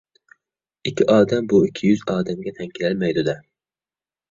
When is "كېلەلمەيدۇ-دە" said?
2.81-3.39